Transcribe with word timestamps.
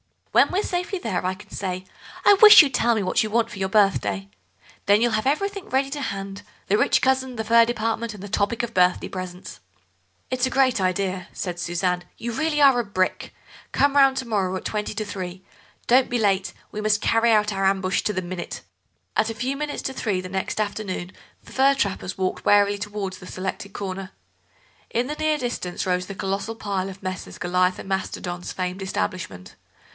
When 0.31 0.49
we're 0.49 0.63
safely 0.63 0.97
there 0.97 1.23
I 1.25 1.33
can 1.35 1.51
say: 1.51 1.85
'I 2.25 2.35
wish 2.35 2.61
you'd 2.63 2.73
tell 2.73 2.95
me 2.95 3.03
what 3.03 3.21
you 3.21 3.29
want 3.29 3.51
for 3.51 3.59
your 3.59 3.69
birthday.' 3.69 4.29
Then 4.87 4.99
you'll 5.01 5.11
have 5.11 5.27
everything 5.27 5.69
ready 5.69 5.89
to 5.91 6.01
hand—the 6.01 6.77
rich 6.77 7.01
cousin, 7.03 7.35
the 7.35 7.43
fur 7.43 7.65
department, 7.65 8.13
and 8.15 8.23
the 8.23 8.29
topic 8.29 8.63
of 8.63 8.73
birthday 8.73 9.09
presents." 9.09 9.59
"It's 10.31 10.47
a 10.47 10.49
great 10.49 10.79
idea," 10.81 11.27
said 11.33 11.59
Suzanne; 11.59 12.05
"you 12.17 12.31
really 12.31 12.61
are 12.61 12.79
a 12.79 12.83
brick. 12.85 13.33
Come 13.73 13.95
round 13.95 14.17
to 14.17 14.27
morrow 14.27 14.55
at 14.55 14.65
twenty 14.65 14.93
to 14.95 15.05
three; 15.05 15.43
don't 15.85 16.09
be 16.09 16.17
late, 16.17 16.53
we 16.71 16.81
must 16.81 17.01
carry 17.01 17.31
out 17.31 17.53
our 17.53 17.65
ambush 17.65 18.01
to 18.03 18.13
the 18.13 18.21
minute." 18.23 18.61
At 19.17 19.29
a 19.29 19.35
few 19.35 19.55
minutes 19.55 19.83
to 19.83 19.93
three 19.93 20.19
the 20.21 20.29
next 20.29 20.59
afternoon 20.59 21.11
the 21.43 21.51
fur 21.51 21.75
trappers 21.75 22.17
walked 22.17 22.45
warily 22.45 22.77
towards 22.79 23.19
the 23.19 23.27
selected 23.27 23.73
corner. 23.73 24.11
In 24.89 25.05
the 25.07 25.15
near 25.15 25.37
distance 25.37 25.85
rose 25.85 26.07
the 26.07 26.15
colossal 26.15 26.55
pile 26.55 26.89
of 26.89 27.03
Messrs. 27.03 27.37
Goliath 27.37 27.77
and 27.77 27.89
Mastodon's 27.89 28.51
famed 28.53 28.81
establishment. 28.81 29.55